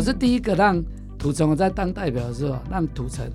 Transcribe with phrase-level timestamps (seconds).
[0.00, 0.82] 我是第一个让
[1.18, 3.30] 土城，我在当代表的时候让土城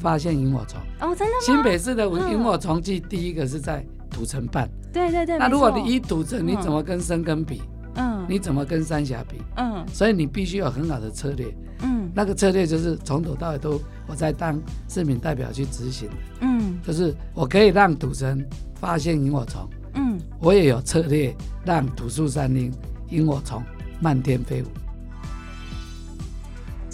[0.00, 0.80] 发现萤火虫。
[1.00, 1.40] 哦，真的吗？
[1.46, 4.68] 新北市的萤火虫季第一个是在土城办。
[4.92, 5.38] 对对对。
[5.38, 7.62] 那如果你一土城，你怎么跟深根比？
[7.94, 8.26] 嗯。
[8.28, 9.36] 你怎么跟三峡比？
[9.58, 9.86] 嗯。
[9.92, 11.46] 所以你必须有很好的策略。
[11.82, 12.10] 嗯。
[12.12, 16.08] 那个策略就是从头到尾都我在当市民代表去执行。
[16.40, 16.80] 嗯。
[16.84, 18.44] 就是我可以让土城
[18.74, 19.70] 发现萤火虫。
[19.94, 20.18] 嗯。
[20.40, 21.32] 我也有策略
[21.64, 22.72] 让土树山林
[23.10, 23.62] 萤火虫
[24.00, 24.66] 漫天飞舞。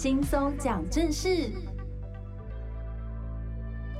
[0.05, 1.49] 轻松讲正事。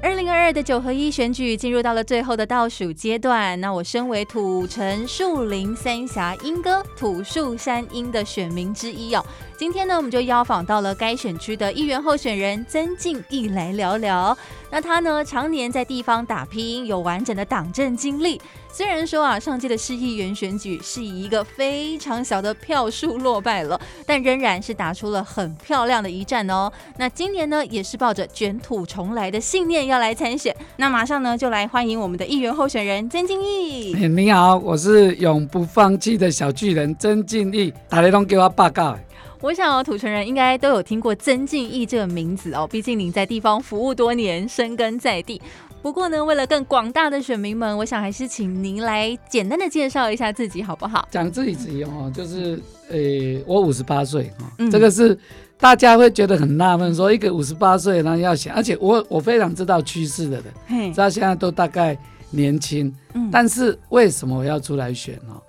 [0.04, 3.60] 二零二二的九合一选举进入到了最后的倒数阶段。
[3.60, 9.26] 那我身为土城树林三峡莺歌土树山莺的选民之一哦，
[9.58, 14.38] 今天呢，我们就邀访到了该选区的议员候选人曾敬义来聊聊。
[14.70, 18.40] 那他呢，常年在地方打拼，有完整的党政经历。
[18.78, 26.70] 虽然说啊，上届的市议员选举是以一个非常小的票数落败了，但仍然是打出了很漂亮的一战哦。
[26.98, 30.54] 那今年呢，也是抱着卷土重来的信念要来参选。
[30.76, 33.94] 那马上呢，就来欢迎我们的议员候选人曾敬义。
[33.94, 38.98] 你好，我是永不放弃的小巨人曾敬义，大家都给我报告。
[39.42, 45.40] 我想哦，土城人应该都有听过曾敬义这个名字哦，毕竟您在地方服务多年，深耕在地。
[45.86, 51.08] 不过呢，为了更广大的选民们，我想还是请您来简单的介绍一下自己，好不好？
[51.12, 55.16] 讲自己自己哦，就是呃、欸，我五十八岁哈，嗯、这个是
[55.60, 61.96] 大家会觉得很纳闷，说一个五十八岁然后要想，而且我我非常知道趋势的人，嘿知道现在都大概
[62.32, 65.40] 年轻，嗯，但是为什么我要出来选呢？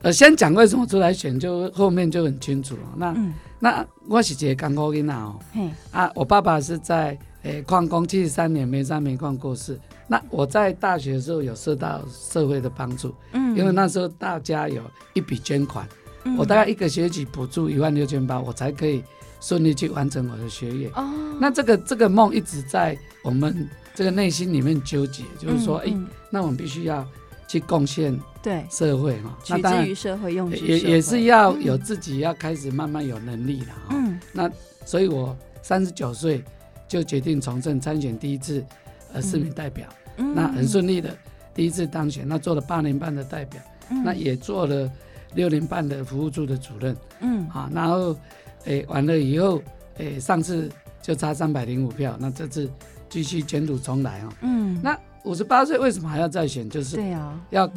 [0.00, 2.80] 呃，先讲为什么出来选，就后面就很清楚了。
[2.96, 7.14] 那、嗯、那我是一个艰苦囡仔哦，嘿啊，我爸爸是在。
[7.46, 9.78] 诶，矿工七十三年煤山煤矿过世。
[10.08, 14.82] 那我在大学的时候有受到社会的帮助，嗯，因为那时候大家有
[15.14, 15.88] 一笔捐款，
[16.24, 19.02] 嗯、我大概一个学期补助一万六千八，我才可以
[19.40, 20.90] 顺利去完成我的学业。
[20.94, 21.08] 哦，
[21.40, 27.06] 那这个这个梦一直在我们这个内心里面纠结，就是说，哎、嗯嗯欸，那我们必须要
[27.48, 33.96] 去贡献对社会哈，取之于社会，用也也是要有自己要开始慢慢有能力了哈。
[33.96, 34.50] 嗯，那
[34.84, 36.44] 所以我三十九岁。
[36.88, 38.64] 就决定从政参选第一次，
[39.12, 39.88] 呃，市民代表，
[40.18, 41.10] 嗯、那很顺利的
[41.54, 43.60] 第一次当选，那做了八年半的代表，
[43.90, 44.90] 嗯、那也做了
[45.34, 48.16] 六年半的服务处的主任，嗯，好，然后，
[48.64, 49.60] 诶、欸，完了以后，
[49.96, 50.70] 诶、欸，上次
[51.02, 52.70] 就差三百零五票，那这次
[53.08, 56.70] 继续卷土重来哦，嗯，那五十八岁为什么还要再选？
[56.70, 57.70] 就是对啊，要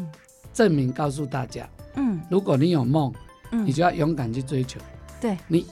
[0.53, 3.11] 证明告诉大家，嗯，如果你有梦，
[3.51, 4.79] 嗯，你就要勇敢去追求，
[5.19, 5.65] 对，你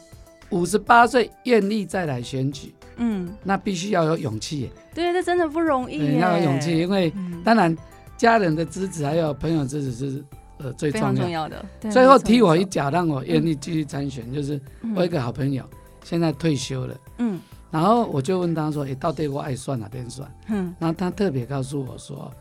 [0.49, 2.73] 五十八岁愿意再来选举。
[2.97, 4.71] 嗯，那必须要有勇气。
[4.93, 6.17] 对，这真的不容易。
[6.19, 7.13] 要有勇气，因为
[7.43, 7.75] 当然
[8.17, 10.23] 家人的支持还有朋友支持是
[10.57, 11.19] 呃最重要的。
[11.21, 11.65] 重要的。
[11.91, 14.59] 最后踢我一脚，让我愿意继续参选，就是
[14.95, 15.63] 我一个好朋友
[16.03, 16.97] 现在退休了。
[17.19, 17.39] 嗯。
[17.69, 20.73] 然后我就问他说：“哎，到底我爱算哪边算？”嗯。
[20.79, 22.31] 然后他特别告诉我说：“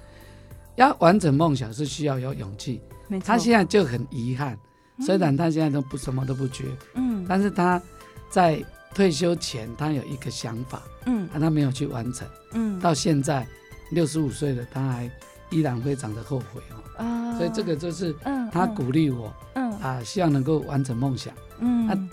[0.76, 3.26] 要完成梦想是需要有勇气。”没错。
[3.26, 4.56] 他现在就很遗憾，
[5.00, 6.64] 虽然他现在都不什么都不缺，
[6.94, 7.82] 嗯，但是他
[8.30, 8.64] 在。
[8.94, 13.46] 退休前，他有一个想法，嗯，但他没有去完成，嗯，到现在
[13.90, 15.10] 六十五岁了，他还
[15.50, 18.14] 依然非常的后悔哦，啊，所以这个就是，
[18.50, 19.66] 他鼓励我，嗯。
[19.78, 22.08] 啊，希望能够完成梦想，嗯，啊，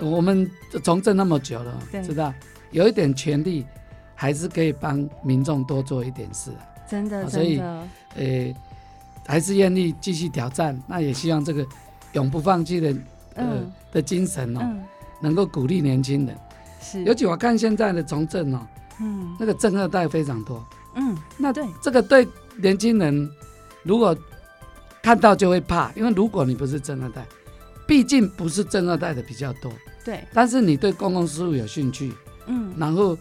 [0.00, 0.50] 我们
[0.82, 2.34] 从政那么久了，知道
[2.72, 3.64] 有一点权利，
[4.14, 6.50] 还是可以帮民众多做一点事，
[6.88, 7.60] 真的，所以，
[8.16, 8.52] 呃，
[9.24, 11.64] 还是愿意继续挑战，那也希望这个
[12.12, 12.94] 永不放弃的，
[13.36, 13.46] 呃
[13.92, 14.60] 的精神哦。
[15.20, 16.36] 能够鼓励年轻人，
[16.80, 18.66] 是，尤其我看现在的从政哦，
[19.00, 21.64] 嗯，那个政二代非常多，嗯，那对。
[21.82, 23.30] 这个对年轻人，
[23.82, 24.16] 如果
[25.02, 27.26] 看到就会怕，因为如果你不是政二代，
[27.86, 29.72] 毕竟不是政二代的比较多，
[30.04, 32.12] 对，但是你对公共事务有兴趣，
[32.46, 33.14] 嗯，然后，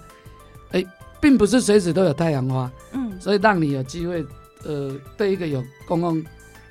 [0.71, 0.87] 哎、欸，
[1.21, 4.25] 并不是随时都有太阳花，嗯，所以让你有机会，
[4.63, 6.23] 呃，对一个有公共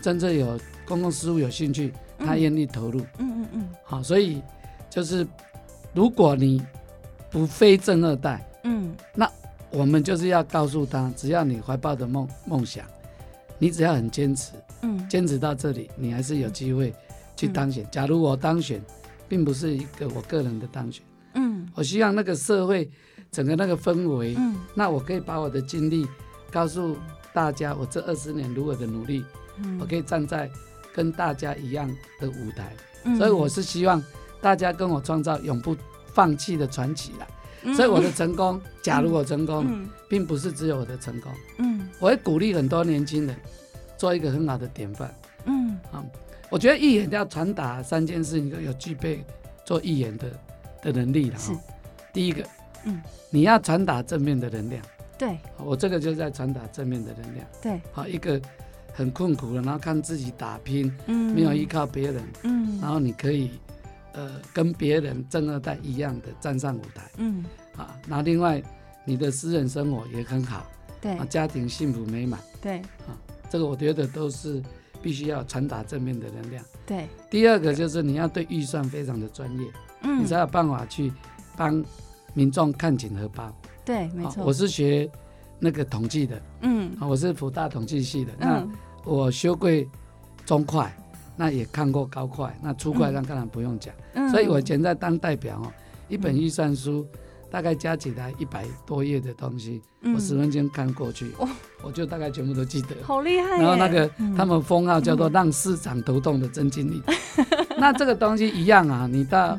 [0.03, 4.43] 真正有公共事务有兴趣，他愿意投入，嗯嗯嗯，好，所以。
[4.94, 5.27] 就是，
[5.92, 6.63] 如果你
[7.28, 9.28] 不非正二代，嗯，那
[9.72, 12.86] 我们就是要告诉他，只要你怀抱的梦梦想，
[13.59, 14.53] 你只要很坚持，
[14.83, 16.95] 嗯，坚持到这里，你还是有机会
[17.34, 17.83] 去当选。
[17.83, 18.80] 嗯、假如我当选，
[19.28, 21.03] 并不是一个我个人的当选，
[21.34, 22.89] 嗯，我希望那个社会
[23.33, 26.07] 整个那个氛围，嗯，那我可以把我的经历
[26.53, 26.97] 告诉
[27.33, 29.24] 大家，我这二十年如何的努力，
[29.57, 30.48] 嗯，我可以站在
[30.95, 31.91] 跟大家一样
[32.21, 32.72] 的舞台，
[33.03, 34.01] 嗯、所以我是希望。
[34.45, 35.75] 大家跟我创造永不
[36.13, 37.27] 放弃的传奇啦，
[37.63, 43.35] 嗯、所以我的成功，假如我成功，嗯、并不是只有我的成功，嗯，我会鼓励很多年轻人
[43.97, 45.15] 做一个很好的典范，
[45.47, 46.05] 嗯，啊，
[46.51, 49.25] 我觉得议员要传达三件事情，有具备
[49.65, 50.31] 做议员的
[50.83, 51.39] 的能力了。
[51.39, 51.53] 是，
[52.13, 52.45] 第一个，
[52.85, 53.01] 嗯，
[53.31, 54.83] 你要传达正面的能量。
[55.17, 57.47] 对，我这个就是在传达正面的能量。
[57.63, 58.39] 对，好，一个
[58.93, 63.53] 很困苦的，然后看自己打拼，嗯，没有依靠别人，嗯，然后你可以，
[64.15, 67.45] 呃，跟别人正二代一样的站上舞台，嗯，
[67.77, 68.63] 啊，那另外
[69.05, 70.65] 你的私人生活也很好，
[71.01, 73.19] 对，啊，家庭幸福美满，对，啊，
[73.51, 74.63] 这个我觉得都是
[75.03, 76.65] 必须要传达正面的能量。
[76.87, 79.66] 对，第二个就是你要对预算非常的专业，
[80.03, 81.13] 嗯，你才有办法去
[81.57, 81.84] 帮
[82.34, 83.53] 民众看紧荷包。
[83.84, 84.45] 对，没错。
[84.45, 85.10] 我是学
[85.59, 88.33] 那个统计的，嗯，我是辅大统计系的。
[88.39, 89.69] 嗯、那我修过
[90.47, 90.87] 中会，
[91.36, 93.95] 那也看过高会，那初会那当然不用讲。
[94.15, 95.72] 嗯、所以我以前在当代表哦，
[96.09, 97.07] 一本预算书
[97.51, 101.48] 大概加起来一百多页的东西，嗯、我十分钟看过去，哦、
[101.83, 102.97] 我就大概全部都记得。
[103.03, 103.59] 好厉害！
[103.59, 107.03] 然后那个、嗯、他们封号叫做“让市长头痛的真经理”，
[107.36, 107.47] 嗯、
[107.78, 109.57] 那这个东西一样啊，你到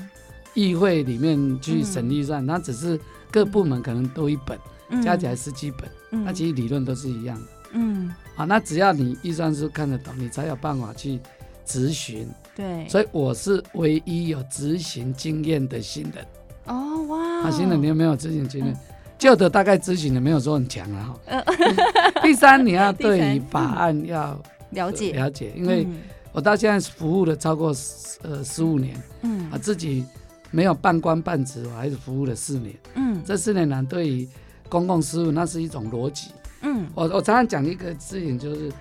[0.53, 2.99] 议会里面去审预算，那、嗯、只是。
[3.31, 4.57] 各部门可能多一本，
[4.87, 5.81] 嗯、加起来十几本，
[6.11, 7.47] 嗯、那其实理论都是一样的。
[7.73, 11.19] 嗯，啊，那只要你预算书看得懂，你才有办法去
[11.65, 12.29] 执行。
[12.55, 16.25] 对，所以我是唯一有执行经验的新人。
[16.65, 17.43] 哦，哇！
[17.43, 18.77] 啊，新人你有没有执行经验？
[19.17, 21.17] 旧、嗯、的大概执行的没有说很强啊。
[21.25, 21.75] 哈、嗯。
[22.23, 24.41] 第三，你要对于法案要
[24.71, 25.85] 了解了解，因为
[26.31, 28.95] 我到现在服务了超过十呃十五年。
[29.23, 30.05] 嗯，啊，自己。
[30.51, 32.73] 没有半官半职，我还是服务了四年。
[32.93, 34.29] 嗯，这四年来对于
[34.69, 36.29] 公共事务，那是一种逻辑。
[36.61, 38.71] 嗯，我我常常讲一个事情，就是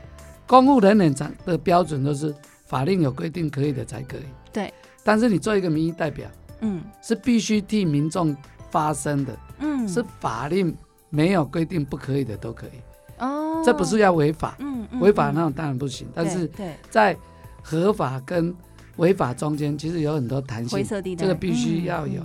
[0.46, 2.32] 公务人员长的标准都是
[2.64, 4.26] 法令有规定可以的才可以。
[4.52, 4.72] 对。
[5.02, 6.28] 但是你做一个民意代表，
[6.60, 8.36] 嗯，是必须替民众
[8.70, 9.36] 发声的。
[9.58, 10.76] 嗯，是法令
[11.10, 13.22] 没有规定不可以的都可以。
[13.22, 13.62] 哦。
[13.64, 14.56] 这不是要违法。
[14.58, 14.86] 嗯。
[15.00, 16.08] 违法那种当然不行。
[16.14, 16.50] 但是
[16.90, 17.16] 在
[17.62, 18.54] 合法跟
[18.96, 20.84] 违法中间其实有很多弹性，
[21.16, 22.22] 这个必须要有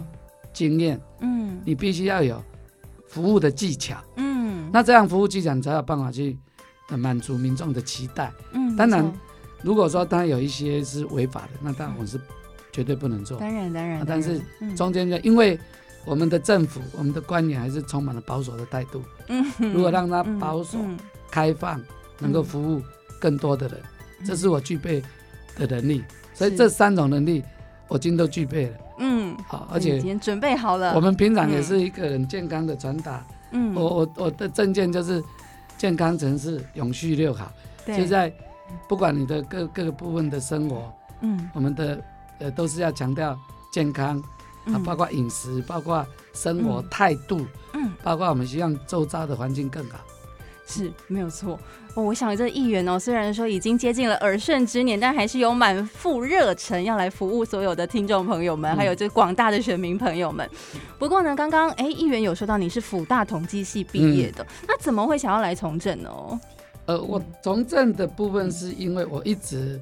[0.54, 2.40] 经验，嗯，你必须要有
[3.08, 6.38] 服务的技巧，嗯，那这样服务技巧你才有办法去
[6.90, 9.12] 满足民众的期待，嗯，当然，
[9.62, 12.20] 如果说他有一些是违法的，那当然我是
[12.72, 14.42] 绝对不能做，当然当然，但是
[14.76, 15.60] 中间就因为
[16.06, 20.78] 我们的政府、我们的官员还是充满了保守的态度，嗯，如果让他保守、
[21.30, 21.82] 开放，
[22.20, 22.82] 能够服务
[23.20, 23.78] 更多的人，
[24.26, 25.04] 这是我具备
[25.58, 26.04] 的能力。
[26.34, 27.44] 所以这三种能力，
[27.90, 28.78] 我今天都具备了。
[29.00, 30.94] 嗯，好，而且已经准备好了。
[30.96, 33.26] 我们平常也是一个很健康的传达。
[33.52, 35.22] 嗯，我我我的证件就是
[35.78, 37.52] 健康城市永续六好。
[37.86, 37.98] 对。
[37.98, 38.32] 就在
[38.88, 42.04] 不管你的各各个部分的生活，嗯，我们的
[42.40, 43.38] 呃都是要强调
[43.72, 44.22] 健康
[44.66, 50.00] 啊，包括饮食，包括生活态度，嗯，包括我们希望周遭的环境更好。
[50.72, 51.60] 是没有错。
[51.96, 60.48] 哦，我想这议员哦，虽然说已经接近了耳顺之年，但还是有满腹热忱要来服务所有的听众朋友们，还有这广大的选民朋友们。
[61.00, 66.40] 不过呢，刚刚哎，议员有说到你是辅大统计系毕业的，嗯、那怎么会想要来从政呢？
[66.90, 69.80] 呃，我从政的部分是因为我一直，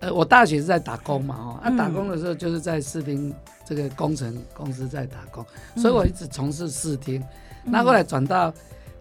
[0.00, 3.34] 呃，我大学是在打工嘛，哦，那打工的时候就是在视听
[3.66, 5.44] 这个工程公司在打工，
[5.76, 7.22] 所以我一直从事视听，
[7.64, 8.52] 那后来转到。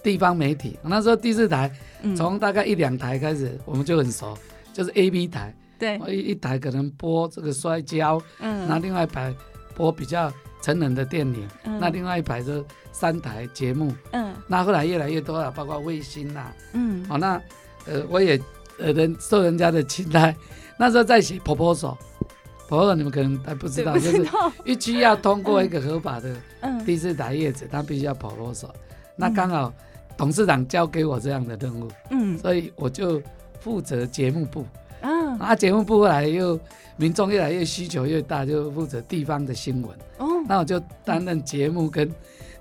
[0.06, 1.72] 地方媒体，那时候第四台
[2.16, 4.38] 从大概一两台开始，我们就很熟，
[4.72, 9.34] 就是 A B 台，对，一一台可能播这个摔跤，嗯，那另外一台
[9.74, 10.31] 播比较
[10.66, 17.39] 成人的电影，嗯，那另外一排就三台节目，嗯，那后来越来越多了，包括卫星呐，嗯，好，那
[17.86, 18.42] 呃我也
[18.80, 20.36] 呃人受人家的青睐，
[20.78, 24.28] 那时候在写 proposal，proposal 你们可能还不知道，就是
[24.63, 26.36] 一区要通过一个合法的
[26.84, 28.70] 第四台叶子，他必须要 proposal，
[29.16, 29.72] 那刚好。
[30.18, 33.22] 董事长交给我这样的任务，嗯，所以我就
[33.60, 34.66] 负责节目部，
[35.01, 36.58] 嗯，啊，节目部后来又
[36.98, 42.10] 民众越来越需求越大，就负责地方的新闻，哦，那我就担任节目跟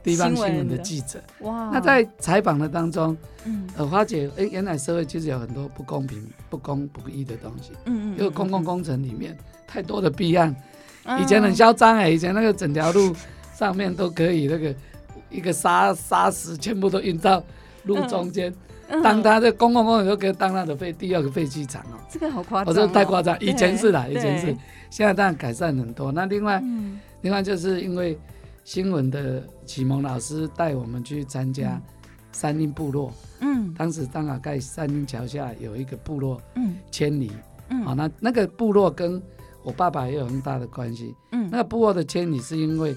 [0.03, 9.37] 地方新闻的记者，哇，那在采访的当中，嗯，呃，发觉，哎，原来社会其实有很多不公平、不公不义的东西，嗯嗯，因为公共工程里面
[9.67, 10.55] 太多的弊案，
[11.21, 13.15] 以前很嚣张哎，以前那个整条路
[13.57, 14.75] 上面都可以那个。
[15.31, 17.43] 一个沙沙石全部都运到
[17.87, 18.55] 路中间，
[19.03, 21.99] 当他的公共公园都可以当他的废第二个废弃场哦。
[22.11, 23.39] 这个好夸张、哦，我说太夸张。
[23.41, 24.47] 以前是啦，以前是，
[24.91, 26.13] 现在当然改善很多。
[26.13, 28.19] 那另外，嗯、另外就是因为
[28.65, 31.81] 新闻的启蒙老师带我们去参加
[32.33, 37.33] 三林部落，嗯，当时刚好在三林桥下有一个部落，嗯，千里，
[37.71, 39.23] 嗯，好、哦，那那个部落跟
[39.63, 42.97] 我爸爸也有很大的关系，嗯，那个部落的千里是因为。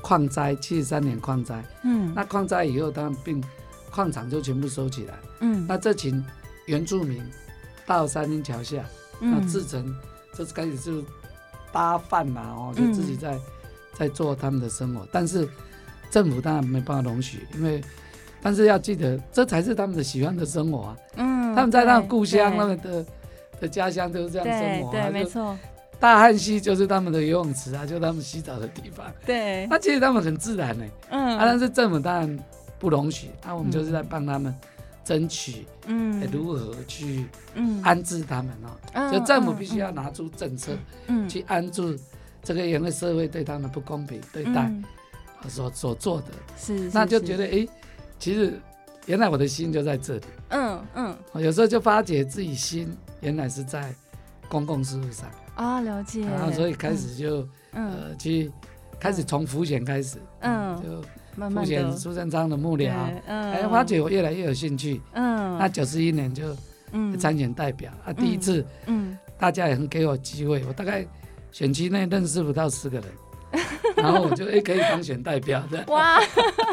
[0.00, 3.42] 矿灾，七十三年矿灾，嗯，那矿灾以后，他们并
[3.90, 6.24] 矿场就全部收起来，嗯，那这群
[6.66, 7.22] 原住民
[7.86, 8.84] 到三莺桥下，
[9.20, 9.94] 嗯、那自成，
[10.34, 11.02] 就是开始就
[11.72, 13.40] 搭饭嘛，哦，就自己在、嗯、
[13.94, 15.48] 在做他们的生活，但是
[16.10, 17.82] 政府当然没办法容许，因为
[18.40, 20.96] 但是要记得，这才是他们的喜欢的生活啊。
[21.16, 23.04] 嗯，他们在那故乡，他们的
[23.60, 24.92] 的家乡就是这样生活啊。
[24.92, 25.56] 对，对，没错。
[26.00, 29.04] 大汉溪就是他们的游泳池啊，就他们洗澡的地方。
[29.26, 30.84] 对，那其实他们很自然呢。
[31.10, 32.38] 嗯，啊，但是政府当然
[32.78, 34.54] 不容许，那我们就是在帮他们
[35.08, 37.24] 争取，嗯，如何去
[37.82, 39.10] 安置他们哦。
[39.10, 41.98] 就政府必须要拿出政策，嗯，去安置
[42.42, 44.70] 这个因为社会对他们不公平对待，
[45.48, 46.26] 所所做的，
[46.58, 47.66] 是，那就觉得哎，
[48.18, 48.60] 其实
[49.06, 50.26] 原来我的心就在这里。
[50.50, 53.94] 嗯嗯，有时候就发觉自己心原来是在
[54.46, 55.26] 公共事务上。
[55.54, 56.20] 啊，了解。
[56.20, 58.52] 然后所以开始就，呃，去
[59.00, 61.02] 开始从浮潜开始，嗯，就
[61.50, 62.92] 浮潜苏贞昌的幕僚，
[63.26, 66.56] 嗯，哎，发觉我越来越有兴趣，嗯，那九十一年就，
[67.18, 71.06] 参选代表啊，第一次，嗯，大家也很给我机会，我大概
[71.52, 73.06] 选区内认识不到十个人，
[73.96, 76.18] 然后我就哎可以当选代表的，哇，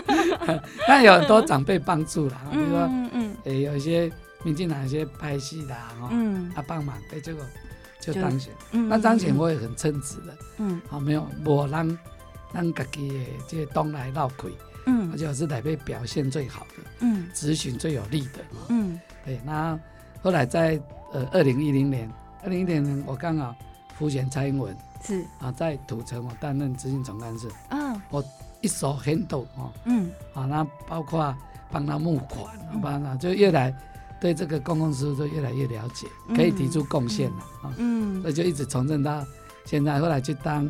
[0.87, 2.79] 那有很多长辈帮助了，比如说，
[3.13, 3.35] 嗯。
[3.45, 4.11] 嗯，有一些
[4.43, 7.43] 民进党一些拍戏的，哈，嗯，他帮忙，哎，结果。
[8.01, 8.53] 就当选，
[8.87, 11.87] 那当选我也很称职的，嗯，好，没有我让
[12.55, 14.51] 让自己的这些东来绕亏，
[14.87, 19.77] 嗯，而且我是台北表现最好的，嗯，质询最有力的，嗯，对，那
[20.23, 20.81] 后来在
[21.11, 22.09] 呃二零一零年，
[22.43, 23.53] 二零一零年我刚好
[23.97, 25.23] 辅选蔡英文，是。
[25.39, 28.23] 啊，在土城我担任执行总干事，嗯，我
[28.61, 31.35] 一手 handle 哦，嗯，啊，那包括
[31.69, 33.75] 帮他募款，帮他就越来。
[34.17, 39.23] 对这个公共事务就越来越了解，可以提出贡献了啊，嗯，所以就一直从政到
[39.65, 40.67] 现在，后来去当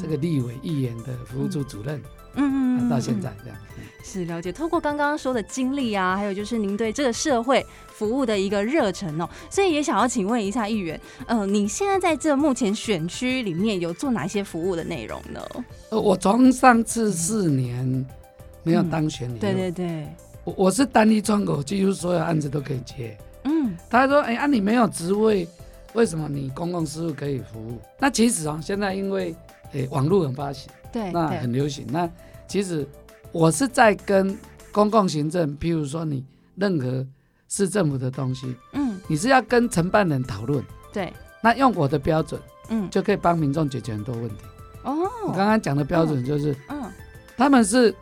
[0.00, 2.00] 这个立委议员的服务处主任，
[2.34, 3.58] 嗯嗯，到现在这样。
[4.02, 15.40] 是了解，透过刚刚说的经历啊，还有就是您对这个社会服务的一个热忱哦，所以也想要请问一下议员，呃，你现在在这目前选区里面有做哪些服务的内容呢？
[15.88, 18.06] 呃，我从上次四年
[18.62, 20.06] 没有当选对对对。
[20.44, 23.16] 我我是单一窗口，几乎所有案子都可以接。
[23.44, 25.48] 嗯，他说：“哎、欸，啊，你没有职位，
[25.94, 29.34] 为什么你公共事务可以服务？”那其实啊，现在因为
[29.74, 31.86] 诶、欸、网络很发行，对，那很流行。
[31.88, 32.10] 那
[32.48, 32.84] 其实
[33.30, 34.36] 我是在跟
[34.72, 36.24] 公共行政，譬如说你
[36.56, 37.06] 任何
[37.48, 41.12] 市政府的东西，嗯，你是要跟承办人讨论，对，
[41.42, 42.40] 那用我的标准，
[42.70, 44.36] 嗯，就可以帮民众解决很多问题。
[44.82, 46.90] 哦，我刚刚讲的标准就是，嗯，
[47.36, 47.94] 他们是。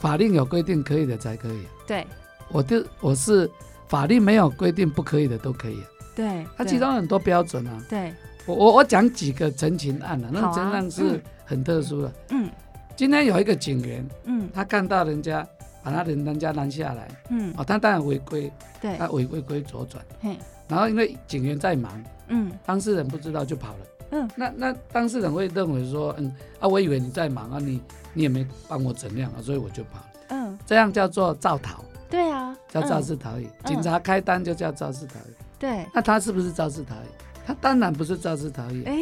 [0.00, 1.60] 法令有规定可以的才可以。
[1.86, 2.06] 对，
[2.48, 3.46] 我就我是
[3.86, 5.78] 法令没有规定不可以的都可以。
[6.16, 7.84] 对，它其中很多标准啊。
[7.86, 8.14] 对，
[8.46, 12.12] 我我我讲几个陈情案啊，那个陈情案是很特殊的。
[12.30, 12.50] 嗯，
[12.96, 15.46] 今天有一个警员，嗯，他看到人家
[15.82, 20.36] 把他人人家拦下来，嗯，哦，他当然违规，对，他违规规左转，嘿，
[20.68, 23.78] 然后因为警员在忙，嗯，当事人不知道就跑了。
[24.12, 27.80] 嗯，那那当事人会认为说，嗯啊，我以为你在忙啊，你
[28.12, 30.06] 你也没帮我怎样啊，所以我就跑了。
[30.30, 31.84] 嗯，这样叫做造逃。
[32.08, 33.44] 对啊，叫肇事逃逸。
[33.62, 35.32] 嗯、警察开单就叫肇事逃逸。
[35.60, 37.08] 对，那他是不是肇事逃逸？
[37.46, 38.82] 他当然不是肇事逃逸。
[38.84, 38.94] 哎，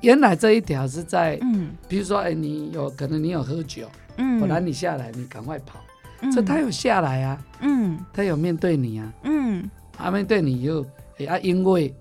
[0.00, 5.80] 原来这一条是在，嗯，比如说，哎，你有可能你有喝酒，嗯，我拦你下来，你赶快跑，
[6.20, 10.84] 嗯、所以他有下来啊，嗯，他有面对你啊，嗯，他面对你又，
[11.18, 11.94] 哎啊，因为。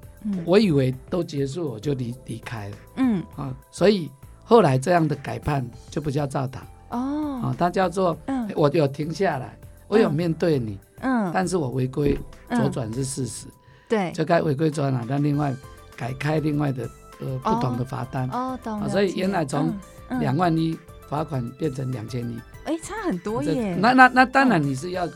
[0.45, 2.77] 我以为都结束，我就离离开了。
[2.95, 3.21] 嗯。
[3.35, 4.09] 啊，所以
[4.45, 6.61] 后来这样的改判就不叫肇逃。
[6.91, 8.49] 哦，啊，它叫做嗯。
[8.55, 9.53] 我有停下来，
[9.89, 12.17] 我有面对你，嗯，但是我违规
[12.51, 13.47] 左转是事实，
[13.89, 15.53] 对，就该违规左转，但另外
[16.03, 16.89] 改开另外的
[17.21, 18.29] 呃不同的罚单。
[18.31, 19.73] 哦，懂，所以原来从
[20.19, 23.75] 两万一罚款变成两千一，哎，差很多耶。
[23.79, 25.07] 那那那当然你是要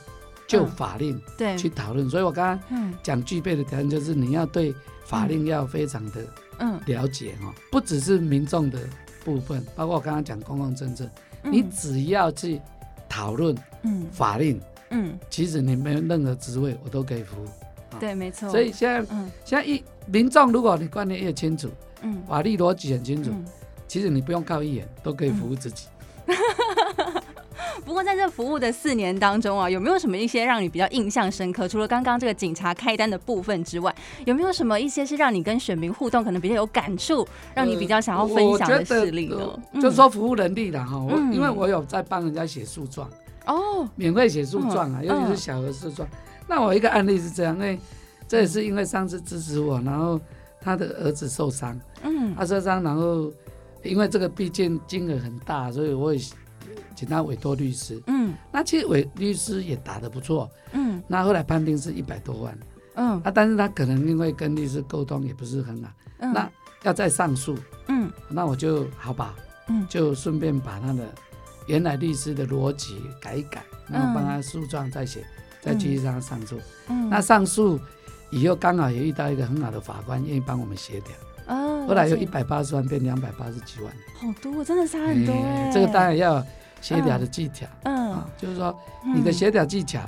[0.47, 1.57] 就法令对。
[1.57, 4.73] 去讨论，所以我刚刚讲具备的条件就是你要对。
[5.03, 6.27] 法令要非常的
[6.59, 8.77] 嗯了解哈，不只是民众的
[9.23, 11.09] 部分，包括我刚刚讲公共政策，
[11.43, 12.59] 你只要去
[13.07, 14.05] 讨论嗯。
[14.11, 17.47] 法令嗯，其实你没有任何职位，我都可以服务。
[17.99, 18.49] 对，没错。
[18.49, 21.69] 所以现在嗯，现在一民众如果你观念越清楚，
[22.01, 23.31] 嗯，法律逻辑很清楚，
[23.87, 25.87] 其实你不用靠一眼都可以服务自己。
[27.85, 31.67] 不过在这服务的四年当中啊，有没有什么一些让你比较印象深刻？
[31.67, 37.25] 除了刚刚这个警察开单的部分之外，有没有什么一些是让你跟选民互动可能比较有感触，
[37.55, 39.37] 让你比较想要分享的事例呢？
[39.71, 43.09] 呃、就说服务能力啦哈，我、嗯、因为我有在帮人家写诉状
[43.45, 46.05] 哦，免费写诉状啊，嗯、尤其是小额诉状。
[46.47, 47.79] 嗯、那我一个案例是这样，因为
[48.27, 50.19] 这也是因为上次支持我，然后
[50.61, 53.31] 他的儿子受伤，嗯，他受伤，然后
[53.83, 56.21] 因为这个毕竟金额很大，所以我也。
[56.95, 62.57] 请他委托律师，嗯，那其实委律师也打得不错，嗯，那后来判定是一百多万，
[62.95, 66.49] 嗯，啊，但是他可能因为跟律师沟通也不是很好，嗯，那
[66.81, 67.55] 要再上诉，
[67.87, 69.35] 嗯，那我就好吧，
[69.67, 71.07] 嗯，就顺便把他的
[71.67, 75.23] 原来律师的逻辑改一改，然后帮他诉状再写，
[75.67, 76.57] 再继续让他上诉。
[76.87, 77.79] 嗯，那上诉
[78.29, 81.11] 以后刚好也遇到一个很好的法官，愿意帮我们协调。
[81.47, 85.71] 哦，后来由一百八十万变两百八十几万，好多，真的差很多哎。
[85.73, 86.45] 这个当然要
[86.81, 88.77] 协调的技巧，嗯，啊，就是说
[89.15, 89.99] 你的协调技巧，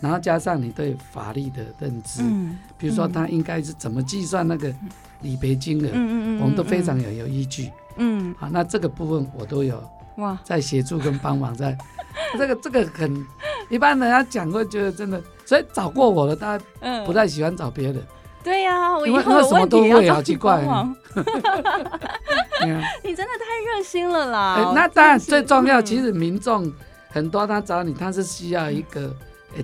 [0.00, 4.74] 然后加上你对法律的认知，嗯，比如说他应该是怎么计算那个
[5.22, 9.80] 理赔金额，嗯嗯嗯，我们都非常有有依据，嗯，好，那这个部分我都有
[10.16, 11.76] 哇，在协助跟帮忙，在
[12.38, 13.26] 这个这个很
[13.68, 16.64] 一般人家讲会觉得真的，所以找过我的，大家
[17.04, 18.02] 不太喜欢找别人。
[18.42, 20.96] 对呀、啊，我以后有问题也要找帮忙。
[23.02, 24.54] 你真的太热心了啦！
[24.54, 26.70] 欸、那当然最重要，其实民众
[27.08, 29.14] 很多，他找你，他是需要一个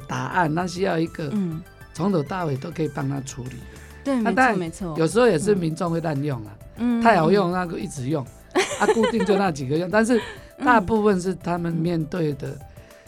[0.07, 1.33] 答案，他需要一个
[1.95, 3.57] 从头到尾都可以帮他处理的。
[4.05, 4.95] 对，没错没错。
[4.99, 8.25] 有时候也是民众会滥用啊，嗯，太好用，那个一直用，
[8.79, 10.21] 啊，固定就那几个样，但是
[10.59, 12.59] 大部分是他们面对的，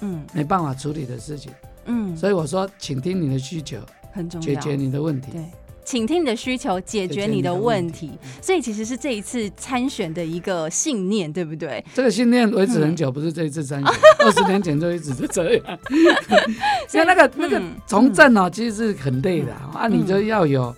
[0.00, 1.52] 嗯，没办法处理的事情，
[1.86, 3.78] 嗯，所以我说，请听你的需求。
[4.10, 5.30] 很重要，解决你的问题。
[5.30, 5.44] 对，
[5.84, 8.18] 请听你的需求，解决你的问题。
[8.40, 11.84] 所以其实是这一次参选的一个信念，对不对？
[11.94, 15.78] 这个信念维持很久，不是这一次参选， 二十年前就一直是这样。
[16.88, 19.86] 所以那个那个从政哦，其实是很累的啊。
[19.86, 20.74] 你就要有，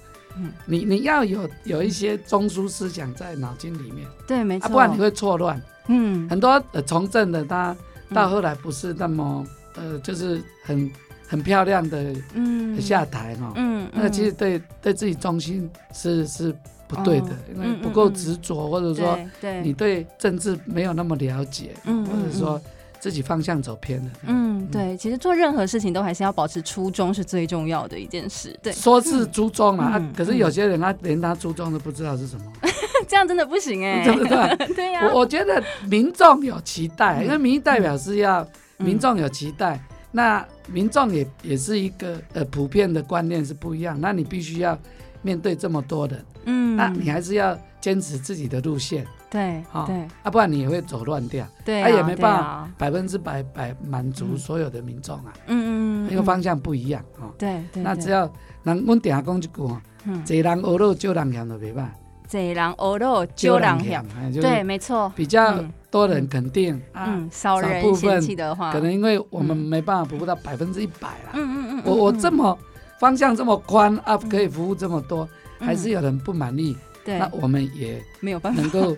[0.67, 4.07] 你你要有有一些中枢思想在脑筋里面。
[4.27, 4.69] 对，没错。
[4.69, 5.61] 不然你会错乱。
[5.89, 7.77] 嗯，很多从政的他
[8.15, 9.45] 到后来不是那么
[9.75, 10.91] 呃，就是很。
[11.31, 16.53] 很漂亮的，嗯，下台哈，嗯，那其实对对自己中心是是
[16.89, 19.17] 不对的，因为不够执着，或者说
[19.63, 22.61] 你对政治没有那么了解，嗯，或者说
[23.01, 32.45] 自己方向走偏了，嗯，对，其实做任何事情都还是要保持初衷是最重要的一件事，对，说是初衷啊，可是有些人他连他初衷都不知道是什么，
[33.09, 34.67] 这样真的不行哎， 对不对？
[34.77, 39.81] 对呀，我我觉得民众有期待，因为民意代表是要民众有期待。
[40.13, 44.77] 那民众也也是一个呃普遍的观念是不一样，那你必须要
[45.23, 56.07] 面对这么多人，嗯，那你还是要坚持自己的路线，对，好，对，啊，不然你也会走乱掉，对，他也没办法百分之百百满足所有的民众啊，嗯。
[56.07, 58.31] 嗯，因为方向不一样啊，对对，那只要
[58.63, 59.83] 人我顶下讲一句啊，
[60.25, 61.93] 这人学路少人嫌就没办法，
[62.27, 64.05] 济人学路少人嫌，
[64.41, 65.63] 对，没错，比较。
[65.91, 71.31] 多人肯定啊，少人嫌弃的话，可能因为我们没办法服务到百分之一百啦。
[71.33, 72.57] 嗯嗯嗯，我我这么
[73.01, 76.77] 方向这么宽啊，可以服务这么多，还是有人不满意。
[77.03, 78.95] 对，那我们也没有办法 能够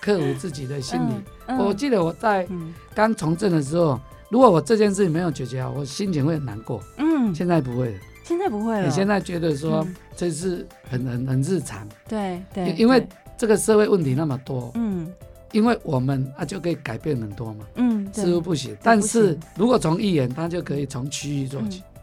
[0.00, 1.54] 克服自己的心理。
[1.58, 2.46] 我记得我在
[2.94, 6.80] 刚从政的时候，如果我这件事情没有解决好，我心情会很难过。
[6.98, 7.98] 嗯，现在不会了。
[8.22, 8.84] 现在不会了。
[8.84, 11.88] 你现在觉得说这是很很很日常。
[12.06, 13.04] 对对，因为
[13.38, 14.70] 这个社会问题那么多。
[14.74, 15.10] 嗯。
[15.52, 18.76] 因为我们啊就可以改变很多嘛，嗯，似乎不行。
[18.82, 21.95] 但是如果从议员，他就可以从区域做起，嗯，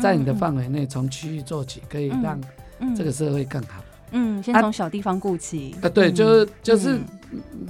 [0.00, 2.40] 在你的范围内从区域做起，可以让
[2.96, 3.82] 这个社会更好。
[4.12, 5.74] 嗯，先从小地方顾起。
[5.82, 6.98] 啊，对，就是就是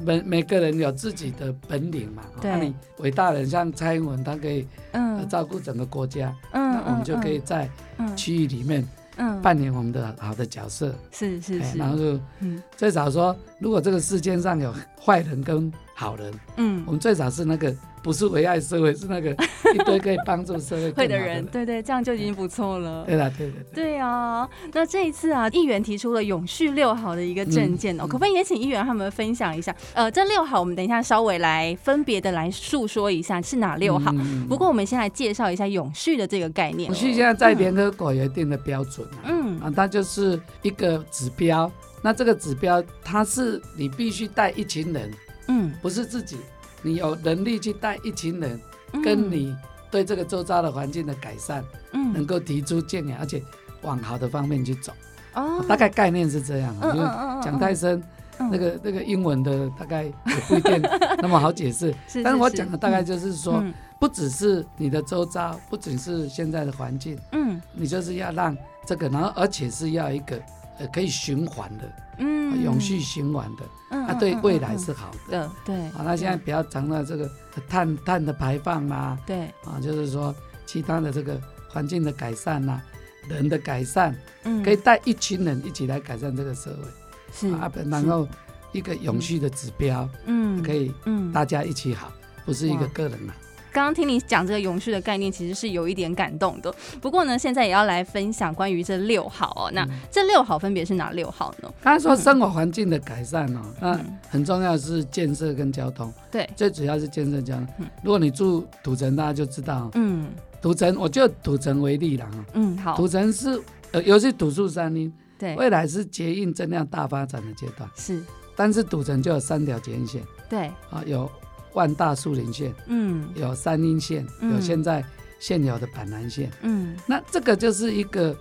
[0.05, 2.23] 每每个人有自己的本领嘛。
[2.41, 7.69] 对，你伟大人像蔡英文，他可以嗯照顾整个国家，嗯，那我们就可以在
[8.15, 8.87] 区域里面。
[9.21, 14.73] 嗯，扮演我们的好的角色，是是是，然后就，嗯，最少说，如果这个世界上有
[15.05, 17.75] 坏人跟好人，嗯，我们最少是那个。
[18.09, 19.33] 不是危害社会，是那个
[19.75, 23.05] 一堆可以帮助社会的人，对对，这样就已经不错了。
[23.05, 24.49] 对啦，对对对啊！
[24.73, 29.77] 那这一次啊，议员提出了永续六好的一个政见哦，可不可以也请议员他们分享一下？
[29.93, 34.11] 呃，这六好我们等一下稍微来分别的来述说一下是哪六好。
[34.49, 36.89] 不过我们先来介绍一下永续的这个概念。
[36.89, 41.71] 永续现在在联合国有一定的标准，嗯啊，它就是一个指标。
[42.01, 45.11] 那这个指标，它是你必须带一群人，
[45.49, 46.39] 嗯，不是自己。
[46.83, 48.61] 你有能力去带一群人，
[49.05, 49.55] 跟你
[49.91, 53.43] 对这个周遭的环境的改善，嗯，能够提出建议，而且
[53.83, 54.93] 往好的方面去走。
[55.35, 56.75] 哦，大概概念是这样。
[56.95, 57.09] 因为
[57.43, 58.03] 讲太深，
[58.39, 60.13] 那个那个英文的大概也
[60.49, 60.83] 不一定
[61.21, 61.95] 那么好解释。
[62.25, 63.63] 但是我讲的大概就是说，
[64.01, 70.41] 不只是你的周遭，不只是现在的环境，嗯，你就是要让这个，然后而且是要一个
[70.79, 73.63] 呃可以循环的，嗯，永续循环的。
[73.91, 77.31] 嗯啊，对未来是好的，对，啊，那现在比较讲到这个
[77.69, 80.35] 碳碳的排放啊，对，啊，就是说
[80.67, 82.81] 其他的这个环境的改善呐，
[83.29, 84.15] 人的改善，
[84.45, 86.89] 嗯，可以带一群人一起来改善这个社会，
[87.33, 88.29] 是啊，然后
[88.73, 92.13] 一个永续的指标，嗯，可以，嗯，大家一起好，
[92.45, 93.33] 不是一个个人嘛，
[93.73, 96.75] 刚刚听你讲这个永续的概念，其实是有一点感动的。
[97.01, 99.71] 不过呢，现在也要来分享关于这六好哦。
[99.73, 101.73] 那这六好分别是哪六好呢？
[101.83, 106.13] 刚才说生活环境的改善哦，那很重要是建设跟交通。
[106.31, 107.67] 对，最主要是建设交通。
[108.03, 112.47] 如果你住土城，大家就知道，嗯，土城，我就土城为例了啊。
[112.55, 112.97] 嗯，好。
[112.97, 113.61] 土城是
[113.93, 117.89] 呃，尤其土树山林，对，未来是捷运增量大发展的阶段。
[117.97, 118.23] 是，
[118.57, 120.23] 但是土城就有三条捷运线。
[120.49, 121.31] 对，啊有。
[121.75, 125.05] 万大树林线，嗯，有三阴线，嗯、有现在
[125.39, 128.37] 现有的板南线，嗯，那这个就是一个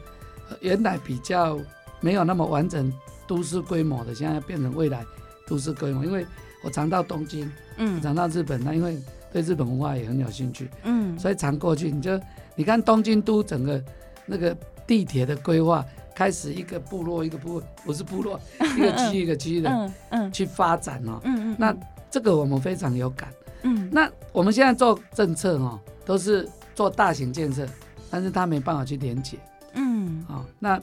[0.61, 1.59] 原来比较
[1.99, 2.91] 没有那么完整
[3.27, 5.05] 都市规模的，现在变成未来
[5.45, 6.05] 都市规模。
[6.05, 6.25] 因为
[6.63, 8.97] 我常到东京，嗯，常到日本，那因为
[9.31, 11.91] 对日本文化也很有兴趣，嗯，所以常过去。
[11.91, 12.19] 你就
[12.55, 13.83] 你看东京都整个
[14.25, 15.85] 那个地铁的规划，
[16.15, 18.39] 开始一个部落一个部落，不是部落，
[18.75, 21.75] 一个区一个区的，嗯嗯，去发展哦，嗯嗯，那。
[22.09, 23.29] 这个我们非常有感，
[23.63, 27.67] 嗯，那我们现在做政策哦，都是做大型建设，
[28.09, 29.37] 但是他没办法去连接，
[29.73, 30.81] 嗯，啊、哦，那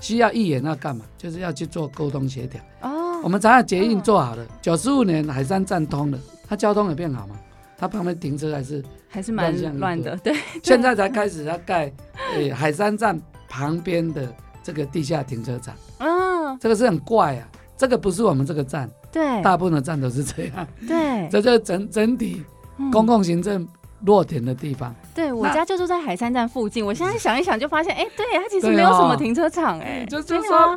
[0.00, 1.04] 需要议员要干嘛？
[1.18, 2.60] 就是要去做沟通协调。
[2.82, 7.36] 哦，我们长安捷运做好了，九十五年海山站通了，它交通也变好嘛？
[7.76, 10.34] 它旁边停车还是还是蛮乱的，对。
[10.62, 11.92] 现在才开始要盖，
[12.34, 18.88] 呃，海山站旁边的这个地下停车场，嗯，这个是很怪啊，这个不是我们这个站。
[19.14, 20.66] 对，大部分的站都是这样。
[20.88, 22.42] 对， 这就是整整体
[22.90, 23.66] 公共行政
[24.04, 24.92] 落点的地方。
[25.14, 26.84] 对，我家就住在海山站附近。
[26.84, 30.76] 我现在想一想，就发现，哎，对，它其实没有什么停车场，哎，就就是说，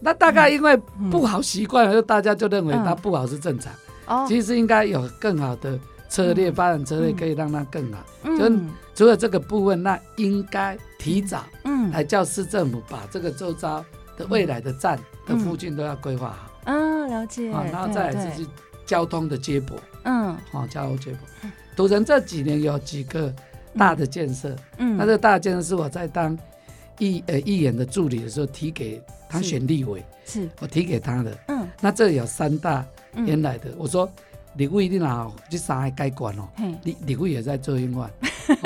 [0.00, 0.76] 那大概因为
[1.08, 3.72] 不好习惯了，就大家就认为它不好是正常。
[4.08, 8.00] 哦，其实应该有更好的策略发展，策略可以让它更好。
[8.36, 8.50] 就
[8.96, 13.84] 除了这个部分，那应该提早，嗯，来叫市政府把这个周遭
[14.16, 16.50] 的未来的站的附近都要规划好。
[16.64, 17.52] 嗯，了解。
[17.52, 18.48] 啊，然后再来就是
[18.86, 19.78] 交通的接驳。
[20.04, 21.50] 嗯，好，交通接驳。
[21.76, 23.32] 土城这几年有几个
[23.76, 24.54] 大的建设。
[24.78, 26.36] 嗯，那这个大的建设是我在当
[26.98, 31.38] 议呃议员的助理的时候提给他选立委，是我提给他的。
[31.48, 34.10] 嗯，那这有三大原来的，我说
[34.54, 36.48] 立委你哪这三个该管哦。
[36.82, 38.10] 立立委也在做运管。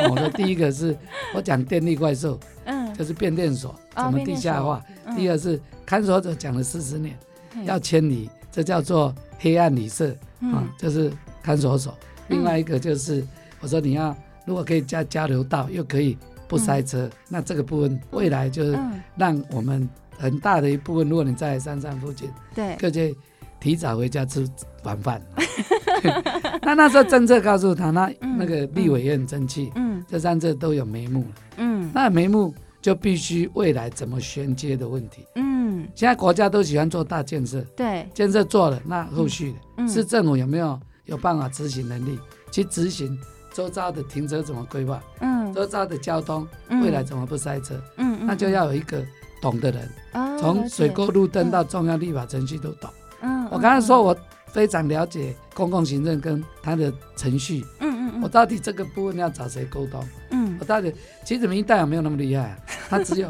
[0.09, 0.96] 我说第一个是
[1.35, 4.83] 我讲电力怪兽，嗯，就是变电所怎么地下化。
[5.16, 7.18] 第二是看守者讲了四十年。
[7.64, 11.12] 要迁离，这叫做黑暗旅社啊，就是
[11.42, 11.94] 看守所。
[12.28, 13.26] 另外一个就是，
[13.60, 16.16] 我说你要如果可以加交流道，又可以
[16.48, 18.78] 不塞车，那这个部分未来就是
[19.16, 19.88] 让我们
[20.18, 23.16] 很大的一部分，如果你在山上附近，对，可以
[23.60, 24.48] 提早回家吃
[24.82, 25.20] 晚饭。
[26.62, 31.24] 那那时候政策告诉他，那那个立委也很争气，嗯，这三者都有眉目，
[31.56, 35.88] 嗯，那眉目就必须未来怎么衔接的问题，嗯。
[35.94, 42.18] 现在国家都喜欢做大建设，对，建设做了，那后续的市政府有没有有办法执行能力
[42.50, 43.18] 去执行
[43.52, 45.02] 周遭的停车怎么规划？
[45.20, 46.46] 嗯，周遭的交通
[46.82, 47.74] 未来怎么不塞车？
[47.96, 49.04] 嗯，那就要有一个
[49.40, 49.90] 懂的人，
[50.38, 52.88] 从水沟路灯到重要立法程序都懂。
[53.20, 54.16] 嗯，我刚才说我
[54.46, 57.64] 非常了解公共行政跟它的程序。
[57.80, 60.04] 嗯嗯，我到底这个部分要找谁沟通？
[60.30, 62.56] 嗯，我到底其实民意代有没有那么厉害，
[62.98, 63.28] 他只有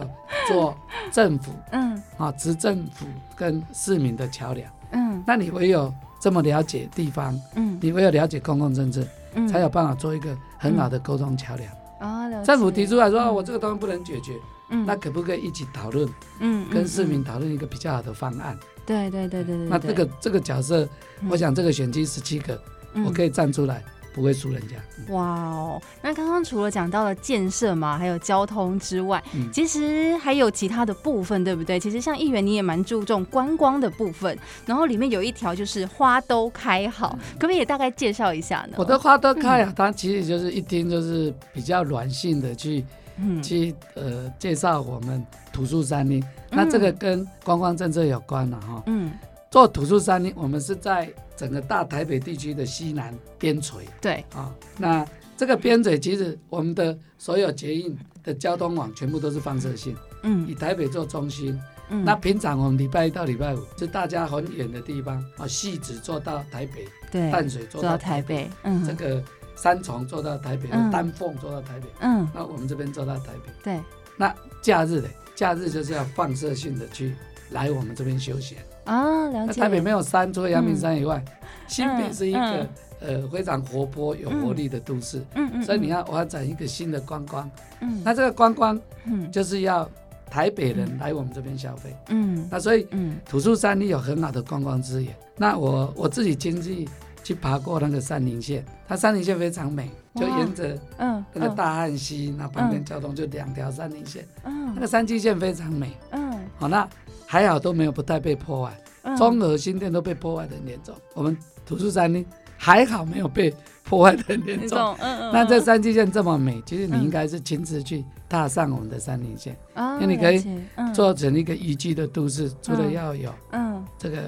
[0.49, 0.77] 做
[1.11, 1.53] 政府。
[1.71, 2.03] 嗯。
[2.19, 4.71] 啊，执政府跟市民的桥梁。
[4.93, 9.03] 嗯，那你唯有这么了解地方，嗯，你唯有了解公共政策，
[9.35, 11.73] 嗯，才有办法做一个很好的沟通桥梁。
[11.99, 14.35] 啊，政府提出来说，我这个东西不能解决，
[14.71, 16.09] 嗯，那可不可以一起讨论？
[16.41, 18.57] 嗯，跟市民讨论一个比较好的方案？
[18.85, 19.69] 对对对对对。
[19.69, 20.89] 那这个这个角色，
[21.31, 22.61] 我想这个选区十七个，
[23.07, 23.83] 我可以站出来。
[24.13, 24.77] 不会输人家。
[25.13, 31.81] 哇哦，那刚刚除了讲到了建设嘛，还有交通之外，嗯、其实还有其他的部分，对不对？
[31.81, 38.77] 其实像议员你也蛮注重观光的部分，然后里面有一条就是花都开好，嗯、可不可以也大概介绍一下呢？
[38.77, 42.85] 我的花都开好，它其实就是一听就是比较软性的去、
[43.19, 48.83] 嗯、去呃介绍我们土著山林，那这个跟观光政策有关了哈。
[48.87, 49.13] 嗯，
[49.51, 51.11] 做土著山林，我们是在。
[51.43, 54.25] 整个大台北地区的西南边陲，对。
[54.33, 55.05] 啊，那
[55.37, 69.21] 这个边陲其实我们的所有捷运的交通网全部都是放射性，嗯，以台北做中心，嗯，那平常我们礼拜一到礼拜五就大家很远的地方啊，汐止坐到台北，对，淡水坐到台北，嗯，这个
[69.57, 73.81] 三重坐到台北，丹凤坐到台北，嗯，那我们这边坐到台北，对，
[74.17, 77.17] 那假日的假日就是要放射性的去
[77.51, 78.59] 来我们这边休闲。
[78.85, 79.61] 啊，了解。
[79.61, 81.23] 台北没有山，除了阳明山以外，
[81.67, 82.67] 新北是一个
[83.01, 85.23] 呃非常活泼、有活力的都市。
[85.35, 85.63] 嗯嗯。
[85.63, 87.51] 所以你要发展一个新的观光。
[87.81, 88.01] 嗯。
[88.05, 89.89] 那这个观光，嗯，就是要
[90.29, 91.97] 台北人来我们这边消费。
[92.09, 92.49] 嗯。
[92.51, 95.15] 那所以，嗯，土树山里有很好的观光资源。
[95.37, 96.89] 那我我自己经济
[97.25, 106.87] 去爬过那个山林线，它山林线非常美，就沿着嗯那个大汉溪，那旁边交通就两条山林线，嗯，那个山区线非常美，嗯，好，那
[107.33, 112.23] 还好都没有不太被破坏，中和新店都被破坏的很严重，我们土树山林
[112.59, 113.51] 还好没有被
[113.85, 119.57] 破坏的很严重，嗯嗯，那这山区线这么美，其实你应该是亲自去踏上我们的山林线，
[119.99, 120.45] 因为你可以
[120.93, 124.19] 做成一个宜居的都市，除了要有嗯这个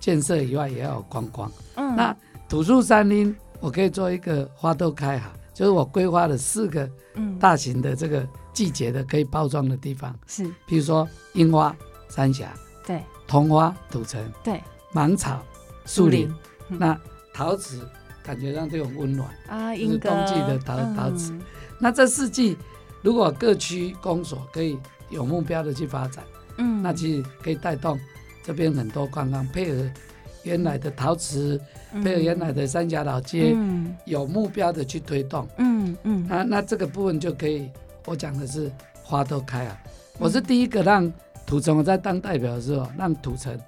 [0.00, 2.16] 建设以外，也要有观光，嗯，那。
[2.48, 6.90] 土树山林，我可以做一个花都开哈，就是我规划了四个
[7.38, 11.72] 大型的这个季节的可以包装的地方，是，比如说樱花
[12.10, 12.52] 三峡，
[12.86, 14.60] 对，桐花土城，对，
[14.92, 15.42] 芒草
[15.86, 16.30] 树林，
[16.68, 16.98] 那
[17.32, 17.88] 陶瓷
[18.22, 21.32] 感觉上这种温暖啊，就是冬季的陶陶瓷，
[21.78, 22.58] 那这四季
[23.00, 26.22] 如果各区公所可以有目标的去发展，
[26.58, 27.98] 嗯，那其实可以带动
[28.44, 29.90] 这边很多观光配合。
[30.42, 31.60] 原来的陶瓷，
[32.02, 37.70] 配合原来的三峡老街，嗯、有目标的去推动，嗯嗯，那那这个部分就可以，
[38.06, 41.12] 我讲的是花都开啊，嗯、我是第一个让
[41.50, 43.58] 土城，我在当代表的时候，让土城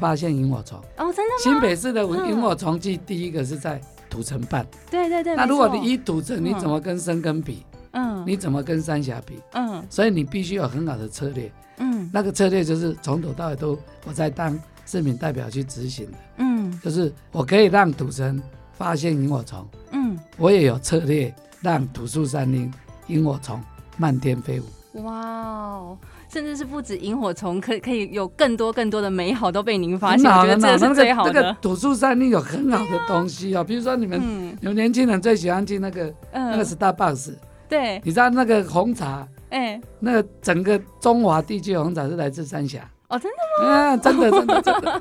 [0.00, 1.40] 发现萤火虫，哦，真的吗？
[1.40, 7.64] 新北市的萤火虫季第一个是在土城办，对对对，那如果你一土城，你怎么跟深根比？
[7.92, 9.38] 嗯，你怎么跟三峡比？
[9.52, 14.58] 嗯，所以你必须有很好的策略，嗯，那个策略就是从头到尾都我在当。
[14.90, 22.72] 市民代表去执行的，嗯，就是我可以让土城发现萤火虫，嗯，我也有策略让土树山林
[23.08, 23.62] 萤火虫
[23.98, 24.64] 漫天飞舞。
[24.98, 31.32] 哇哦，甚至是不止萤火虫，可以可以有更多更多的美好都被您发现，我觉得这是最好的。
[31.32, 37.34] 那个土树山里有很好的东西哦，比如说你们有年轻人最喜欢去那个那个 Starbucks，
[37.68, 42.80] 对，你知道那个红茶，哎，那个整个中华地区的红茶是来自三峡。
[43.08, 43.74] 哦，真的吗？
[43.74, 45.00] 啊，真的，真的，真的，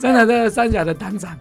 [0.00, 1.38] 真的，那个三峡的糖厂，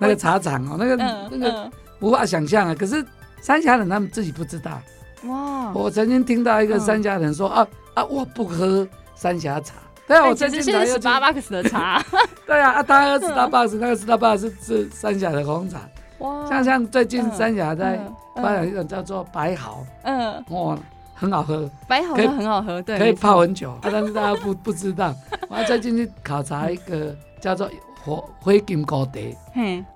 [0.00, 0.96] 那个茶厂哦，那个
[1.30, 2.74] 那个无法想象啊。
[2.74, 3.04] 可是
[3.42, 4.80] 三峡人他们自己不知道。
[5.28, 5.72] 哇！
[5.74, 9.74] 我曾经听到一个三峡人说啊啊，我不喝三峡茶。
[10.06, 12.02] 对啊，我最近才又 Starbucks 的茶。
[12.46, 15.80] 对啊，啊，他 喝 Starbucks，那个 Starbucks 是是三峡的红茶。
[16.18, 16.46] 哇！
[16.48, 17.98] 像像最近三峡在
[18.36, 19.84] 发展一种叫做白毫。
[20.02, 20.44] 嗯。
[20.50, 20.78] 哇。
[21.14, 23.70] 很好喝，白毫很好喝，对，可以泡很久。
[23.70, 25.14] 啊但是大家不 不知道，
[25.48, 27.70] 我要再进去考察一个叫做
[28.02, 29.12] 火灰金菇茶，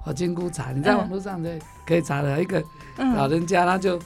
[0.00, 1.50] 火金菇茶，你在网络上的
[1.86, 2.62] 可以查到一个
[3.14, 4.00] 老人家，他就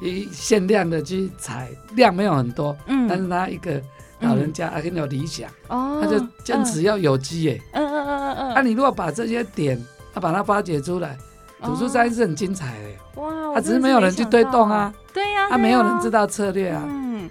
[0.00, 2.76] 一限量的去采，量没有很多，
[3.08, 3.80] 但是他一个
[4.20, 7.84] 老人家很有理想，他就坚持要有机耶，嗯。
[7.84, 9.82] 嗯嗯嗯嗯，那你如果把这些点，
[10.14, 11.16] 他把它发掘出来，
[11.62, 14.92] 土树山是很精彩的，哇，他只是没有人去推动啊。
[15.12, 16.82] 对呀，他没有人知道策略啊。
[16.86, 17.28] 嗯，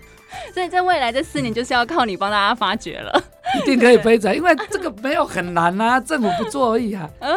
[0.54, 3.24] 所以在未来这四年就是要靠你帮大家发掘了。
[3.60, 7.10] 一定可以背着，因为这个没有很难啊，政府不做而已啊。
[7.20, 7.30] 啊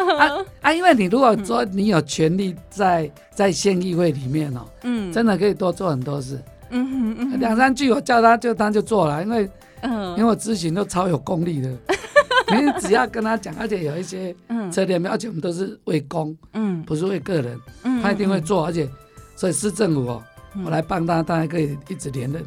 [0.61, 6.41] 啊，因为你如果说你有权利在在县议会里面哦，嗯，真的可以多做很多事。
[6.69, 9.49] 嗯嗯，两三句我叫他就他就做了，因为
[9.81, 11.69] 嗯，因为我咨询都超有功力的。
[12.49, 14.35] 你只要跟他讲，而且有一些
[14.71, 18.89] 策略，而且我们都是为公，嗯，不是为个人，嗯，他一定会做，而且
[19.35, 20.23] 所以市政府哦。
[20.65, 22.43] 我来帮他，他还可以一直连任。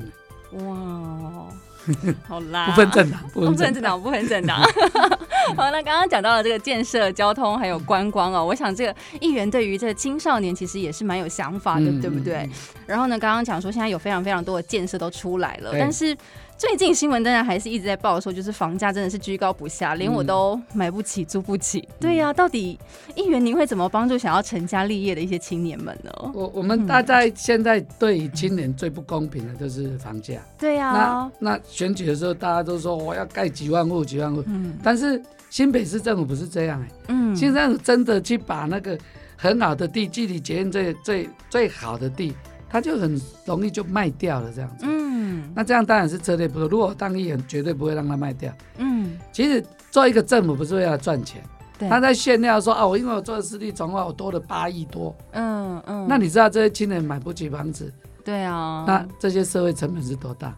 [0.67, 1.47] 哇，
[2.27, 4.61] 好啦， 不分政党，不分政党，不分政党。
[5.57, 12.49] 好，那刚刚讲到了这个建设、交通还有观光哦，我想这个议员对于这个青少年其实也是蛮有想法的，对不对？
[12.87, 16.17] 然后呢，刚刚讲说现在有非常非常多的建设都出来了，但是。
[16.61, 21.89] 最近新闻当然还是一直在报说，就是房价真的是居高不下，连我都买不起、租不起。
[21.99, 22.79] 对呀，到底
[23.15, 26.13] 议员您会怎么帮助想要成家立业的一些青年们呢？
[26.35, 30.35] 我我们大概现在对青年最不公平的就是房价。
[30.59, 35.19] 对呀，那那选举的时候大家都说我要盖几万户、几万户，嗯，但是
[35.49, 38.99] 新北市政府不是这样哎，嗯，新政府真的去把那个
[39.35, 42.35] 很好的地，距离捷运最最最好的地。
[42.73, 45.10] 它就很容易就卖掉了这样子，嗯，
[45.55, 46.69] 那这样当然是策略不错。
[46.69, 49.19] 如果当议员，绝对不会让他卖掉，嗯。
[49.33, 51.43] 其实做一个政府不是为了赚钱，
[51.79, 56.07] 他在炫耀说啊，我因为我做了市地重划，我多了八亿多，嗯嗯。
[56.09, 57.93] 那你知道这些青年买不起房子，
[58.25, 60.55] 对啊，那这些社会成本是多大？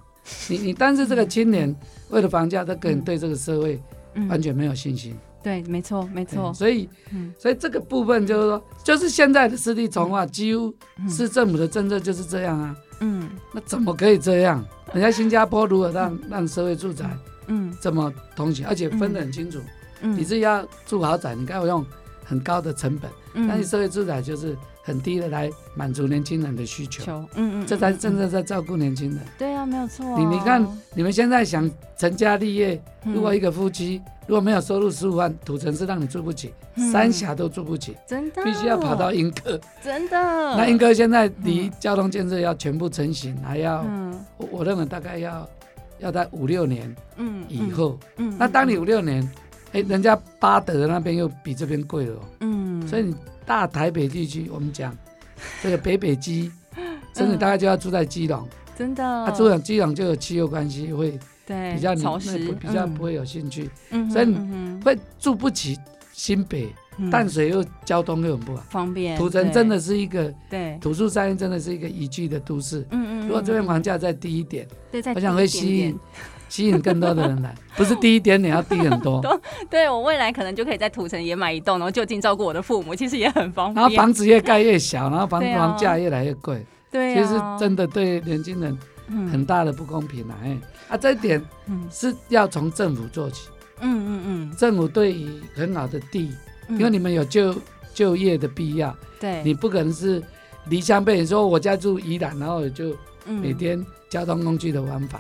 [0.49, 1.75] 你你但是这个青年
[2.11, 3.81] 为了房价，他可能对这个社会
[4.29, 5.17] 完全没有信心。
[5.43, 6.53] 对，没错，没错。
[6.55, 10.73] 所以，嗯、所以这个部分就是说，就是现在的湿地重化，几乎
[11.09, 12.77] 市政府的政策就是这样啊。
[13.01, 14.65] 嗯，那怎么可以这样？
[14.93, 17.11] 人家新加坡如何让让社会住宅，
[17.49, 19.59] 嗯，怎么同行，而且分得很清楚。
[20.03, 21.85] 嗯，你是要住豪宅，你该要用
[22.25, 29.21] 很高的成本，嗯、但是社会住宅就是很低的来满足年轻人的需求，嗯嗯，嗯，这才真正在照顾年轻人。
[29.39, 30.17] 对啊，没有错、哦。
[30.19, 40.17] 你你看，你们现在想成家立业，如果一个夫妻、嗯、如果没有收入十五万，土城是让你住不起，嗯、三峡都住不起，真的，必须要跑到英歌，真的。
[40.57, 45.49] 那英歌现在离交通建设要全部成型，还要，嗯、我我认为大概要
[46.01, 49.31] 要在五六年，嗯，以后，嗯，嗯那当你五六年。
[49.75, 53.15] 哎，人家巴德那边又比这边贵了，嗯，所以你
[53.45, 54.97] 大台北地区，我们讲
[55.63, 56.51] 这个北北基，
[57.13, 63.69] 真的大概就要住在基隆，真的，他住在基隆就有气候关系，会比较潮湿，比较不会有兴趣，
[64.11, 65.79] 所以你会住不起
[66.13, 66.73] 新北
[67.11, 69.17] 淡水，又交通又很不好，方便。
[69.19, 75.99] 土城真的是一个，对，土树山真的是一个宜居的都市，嗯嗯，如果这边房价再低一点，对，我想会吸引。
[76.53, 79.25] 吸引更多的人来， 不是低一点点，要低很多。
[79.71, 83.83] 对，我未来可能就可以在土城也买一栋，然后就近照顾我的父母，其实也很方便。
[83.83, 86.63] 然后房子越盖越小，然后房房价越来越贵。
[86.91, 88.79] 对，其实真的对年轻人
[89.31, 90.37] 很大的不公平啊！
[90.45, 90.59] 哎，
[90.91, 91.43] 啊，这一点
[91.91, 93.49] 是要从政府做起。
[93.81, 96.31] 嗯嗯嗯，政府对于很好的地，
[96.69, 97.55] 因为你们有就
[97.95, 98.95] 就业的必要。
[99.19, 100.23] 对，你不可能是
[100.67, 105.19] 离乡背井，说我家住宜兰，然后就每天交通工具的往返。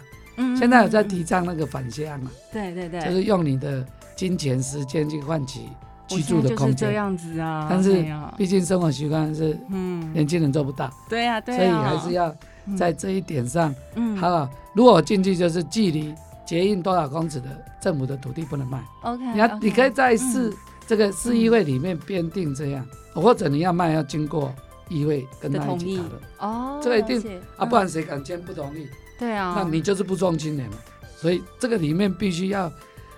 [0.57, 2.31] 现在有在提倡那个返乡嘛？
[2.53, 3.85] 对对对，就是用你的
[4.16, 5.61] 金钱、时间去换取
[6.09, 6.77] 居住的空间。
[6.77, 8.05] 这样子啊，但是
[8.37, 10.90] 毕竟生活习惯是，嗯，年轻人做不到。
[11.09, 12.35] 对呀对呀，所以还是要
[12.77, 14.49] 在这一点上，嗯，好。
[14.75, 16.14] 如果进去就是距离
[16.47, 18.83] 捷运多少公尺的政府的土地不能卖。
[19.03, 20.51] OK，你要你可以在市
[20.87, 24.51] 这个市议会里面编定这样，或者你要卖要经过
[24.88, 26.12] 议会跟他一起讨论。
[26.38, 28.87] 哦，这个一定啊，不然谁敢签不同意？
[29.23, 30.77] 对啊，那你就是不重青年嘛，
[31.17, 32.69] 所以这个里面必须要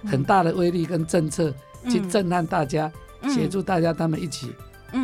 [0.05, 1.51] 很大的威力跟政策
[1.89, 2.93] 去震撼大家，
[3.31, 4.53] 协助大家他们一起，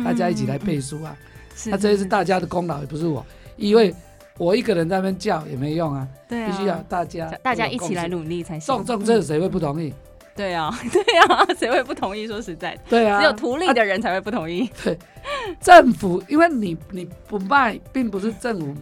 [0.05, 1.17] 大家一起来背书啊。
[1.65, 2.05] 那这也是。
[2.05, 3.25] 大家的功劳，也不是我，
[3.57, 3.91] 因为
[4.37, 8.67] 我一个人在那边叫也没用啊，必须要大家大家一起来努力才行。
[8.67, 9.91] 重重这谁会不同意？
[10.35, 12.25] 对啊， 对啊，谁会不同意？
[12.27, 14.69] 说实在的，对啊，只有图利的人才会不同意。
[14.83, 14.97] 对，
[15.59, 18.75] 政府，因为你你不卖，并不是政府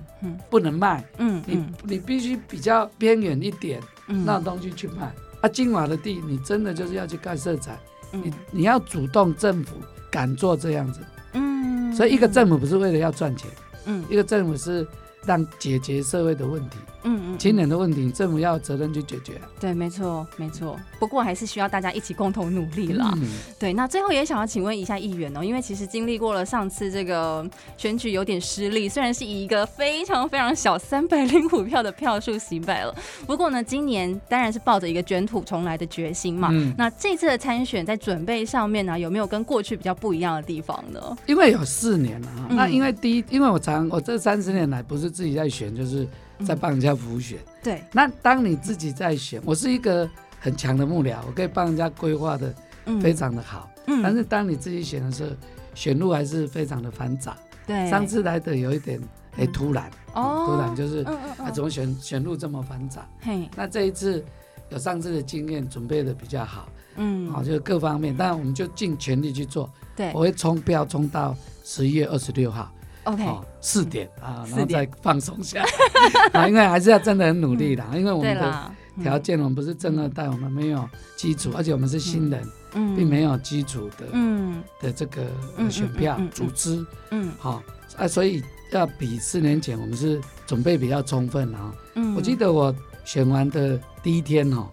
[0.50, 5.12] 不能卖，嗯，你你必须比较边远一点，那东西去卖。
[5.42, 7.78] 啊，金华的地，你真的就是要去盖色彩，
[8.12, 9.78] 你你要主动，政府
[10.12, 11.00] 敢做这样子，
[11.34, 13.50] 嗯，所以一个政府不是为了要赚钱，
[13.86, 14.86] 嗯，一个政府是
[15.26, 16.78] 让解决社会的问题。
[17.04, 19.40] 嗯嗯，青年的问题，政府要有责任去解决。
[19.60, 20.78] 对，没错，没错。
[21.00, 23.10] 不过还是需要大家一起共同努力了。
[23.16, 32.94] 嗯、对，那最后也想要请问一下议员哦，因为其实经历过了上次这个选举有点失利，虽然是以一个非常非常小三百零五票的票数惜败了。
[33.26, 36.50] 不过呢，今年当然是抱着一个卷土重来的决心嘛。
[36.52, 41.18] 嗯、那这次的参选在准备上面呢、啊，有没有跟过去比较不一样的地方呢？
[41.26, 46.06] 因为有四年了哈，嗯、那因为第一，因为我常我这三十年来不是自己在选，就是。
[46.46, 47.84] 在帮人家辅选，对。
[47.92, 52.54] 那当你自己在选，我是一个很强的幕僚，我可以帮人家规划的
[53.02, 53.70] 非常的好。
[53.88, 54.02] 嗯。
[54.02, 55.32] 但是当你自己选的时候，
[55.76, 57.38] 选路还是非常的繁杂。
[57.68, 57.90] 对。
[57.90, 59.00] 上次来的有一点
[59.36, 61.04] 哎突然，哦，突然就是
[61.38, 63.06] 啊，怎么选选路这么繁杂？
[63.22, 63.50] 嘿。
[63.56, 64.24] 那这一次
[64.70, 66.70] 有上次的经验，准备的比较好。
[66.96, 67.30] 嗯。
[67.30, 69.70] 好，就是各方面，但我们就尽全力去做。
[69.96, 70.12] 对。
[70.14, 72.72] 我会冲标冲到十一月二十六号。
[73.06, 73.24] OK，
[73.62, 75.64] 四点啊，然后再放松下。
[76.34, 85.24] 来 啊，因为还是要真的很努力的，因为我们的条件，我们不是正二代，我们没有基础，而且我们是新人，并没有基础的，嗯，的这个
[85.70, 87.64] 选票组织，嗯，好
[87.98, 91.74] 啊，所以要比四年前我们是准备比较充分啊。
[91.96, 94.68] 嗯，我记得我选完的第一天哦，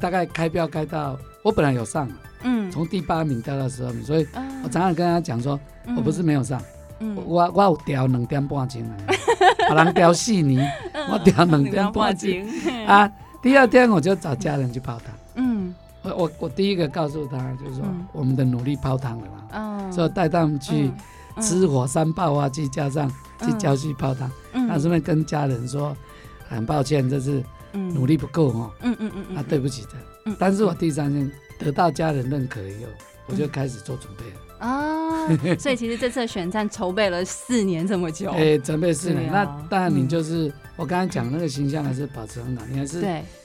[0.00, 2.08] 大概开标开到我本来有上，
[2.42, 4.26] 嗯，从第八名掉到十二名，所以
[4.62, 5.58] 我常常跟他讲说，
[5.96, 6.62] 我不是没有上。
[6.98, 8.96] 我我有调两点半钟来，
[9.56, 10.66] 别 人调四年，
[11.10, 12.30] 我调两点半钟
[12.86, 13.10] 啊。
[13.42, 15.14] 第二天我就找家人去泡汤。
[15.34, 19.92] 嗯，我我我第一个告诉他，就是说我们的努力泡汤了嘛。
[19.92, 20.90] 所以带他们去
[21.40, 23.08] 吃火山爆发去，加上
[23.40, 24.30] 去郊区泡汤。
[24.52, 25.96] 那顺便跟家人说，
[26.48, 28.70] 很抱歉，这是努力不够哦。
[28.80, 30.34] 嗯嗯嗯啊，对不起的。
[30.38, 32.90] 但是我第三天得到家人认可以后，
[33.26, 34.40] 我就开始做准备了。
[34.58, 43.04] 啊，所以其实这次的选战筹备了四年这么久， 哎，准备四年，那当然你就是我刚才讲那个形象还是保持很好，你还是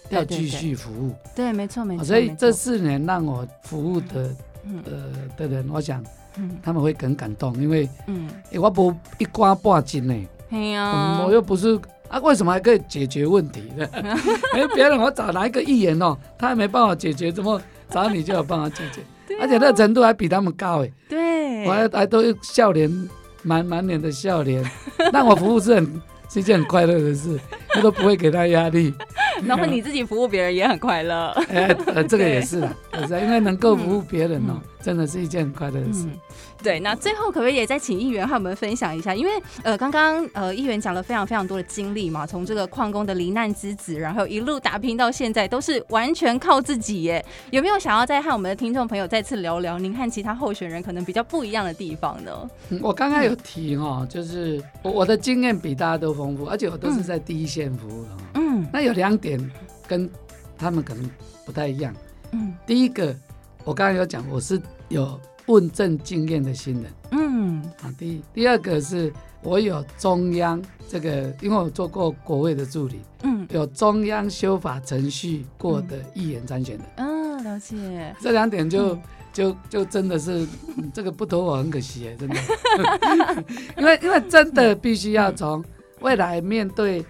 [0.10, 2.04] 要继续服务，对，没错没错。
[2.04, 4.36] 所以这四年让我服务的
[4.86, 4.92] 呃
[5.38, 6.04] 的人，我想
[6.62, 10.28] 他们会很感动，因为嗯，我不一关半斤呢，
[11.26, 13.88] 我又不是啊，为什么还可以解决问题呢？
[14.54, 19.02] 哎，别人我找哪一个议员哦，他还没办法解决，怎么找你就有办法解决？
[19.40, 20.92] 而且那个程度还比他们高哎。
[21.10, 22.90] 对，我还还都笑脸
[23.44, 24.64] 满满脸的笑脸，
[25.12, 27.40] 那我服务是很是一件很快乐的事，
[27.76, 28.94] 我都不会给他压力。
[29.46, 31.30] 然后你自己服务别人也很快乐。
[31.50, 32.58] 哎，呃，这个也是
[33.10, 36.06] 因为能够服务别人哦，嗯、真的是一件很快乐的事。
[36.06, 36.12] 嗯
[36.64, 39.16] 对，那最后可不可以也再请议员和我们分享一下？
[39.16, 39.32] 因为
[39.64, 47.24] 呃，刚刚呃，议员讲了非常非常多的经历嘛，从这个矿工的罹难之子，然后一路打拼到现在，都是完全靠自己耶。
[47.50, 52.50] 有没有想要再和我们的听众朋友再次聊聊您和其他候选人可能比较不一样的地方呢？
[52.70, 58.10] 嗯、我刚刚有提哈、哦，就是我我的经验比大家都丰富，而且我都是在第一线服务的。
[58.36, 59.40] 嗯，那有两点
[59.88, 60.10] 跟
[60.58, 61.10] 他们可能
[61.46, 61.94] 不太一样。
[62.34, 63.16] 嗯，第一个
[63.64, 65.20] 我刚刚有讲，我是有。
[65.48, 69.12] 问政经验的新人，嗯，啊，第一，第二个是
[69.42, 79.02] 我有中央这个，因为我做过国会的助理，嗯，有中央修法程序过的议员参选的，嗯，哦、了解，这两点就、嗯、
[79.34, 82.36] 就就真的是、嗯、这个不投我很可惜哎，真的，
[83.78, 85.64] 因为因为真的必须要从
[86.02, 87.04] 未来面对，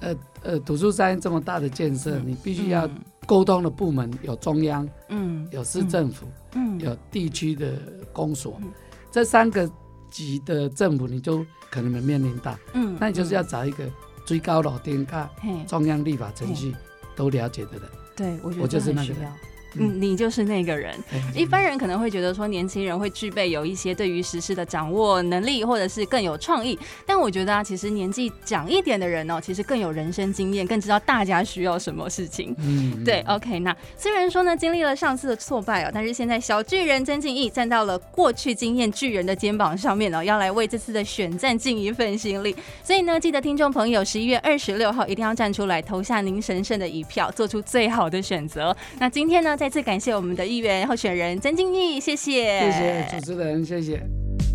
[0.00, 2.88] 呃呃，土树山这么大的建设，你必须要。
[3.26, 7.72] 沟通的部门有中央，嗯，有市政府，嗯，有地区的
[8.12, 8.70] 公所，嗯、
[9.10, 9.70] 这三个
[10.10, 13.84] 级的政府，你就可能会面临到，嗯，那你就是要找一个
[14.26, 15.28] 最高老天看，
[15.66, 16.74] 中央立法程序
[17.16, 17.82] 都了解的人，
[18.16, 19.32] 对，我觉得我就是那个人。
[19.76, 20.94] 嗯，你就是那个人。
[21.34, 26.78] 一般人可能会觉得说，年轻人会具备有一些对于时事的掌握能力，或者是更有创意。
[27.06, 32.54] 但我觉得啊，其实年纪长一点的人哦，其实更有人生经验，更知道大家需要什么事情。
[32.58, 33.22] 嗯，对。
[33.26, 42.54] OK，那虽然说呢，经历了上次的挫败哦，但是现在小巨人曾敬义站到了过去经验巨人的肩膀上面哦，要来为这次的选战尽一份心力。
[42.82, 48.76] 所以呢，记得听众朋友十一月二十六号一定要站出来投下您神圣的一票，做出最好的选择。
[48.98, 53.98] 那今天呢，在再次感谢我们的议员候选人曾敬义，谢谢，谢谢主持人，谢谢。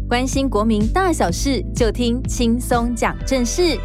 [0.08, 3.76] 关心国民大小事，就听轻松讲正事。